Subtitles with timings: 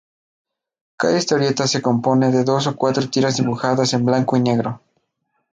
[0.97, 4.81] Cada historieta se compone de dos a cuatro tiras dibujadas en blanco y negro.